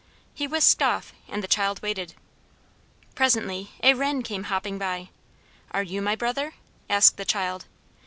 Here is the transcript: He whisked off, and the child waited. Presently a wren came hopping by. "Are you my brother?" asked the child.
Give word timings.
He 0.33 0.47
whisked 0.47 0.81
off, 0.81 1.13
and 1.29 1.43
the 1.43 1.47
child 1.47 1.83
waited. 1.83 2.15
Presently 3.13 3.69
a 3.83 3.93
wren 3.93 4.23
came 4.23 4.45
hopping 4.45 4.79
by. 4.79 5.09
"Are 5.69 5.83
you 5.83 6.01
my 6.01 6.15
brother?" 6.15 6.55
asked 6.89 7.17
the 7.17 7.23
child. 7.23 7.65